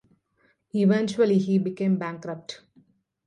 [0.73, 2.61] Eventually he became bankrupt.